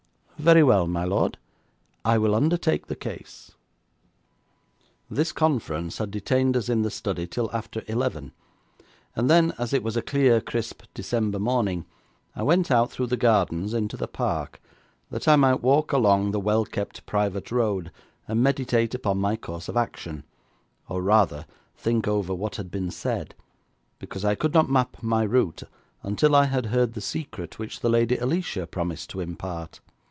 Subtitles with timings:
[0.41, 1.37] 'Very well, my lord,
[2.03, 3.51] I will undertake the case.'
[5.07, 8.31] This conference had detained us in the study till after eleven,
[9.15, 11.85] and then, as it was a clear, crisp December morning,
[12.35, 14.59] I went out through the gardens into the park,
[15.11, 17.91] that I might walk along the well kept private road
[18.27, 20.23] and meditate upon my course of action,
[20.89, 21.45] or, rather,
[21.77, 23.35] think over what had been said,
[23.99, 25.61] because I could not map my route
[26.01, 29.81] until I had heard the secret which the Lady Alicia promised to impart.